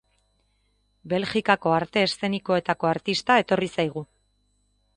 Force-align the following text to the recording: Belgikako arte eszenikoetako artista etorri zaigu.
Belgikako 1.11 1.75
arte 1.79 2.03
eszenikoetako 2.07 2.91
artista 2.93 3.39
etorri 3.43 3.69
zaigu. 3.79 4.05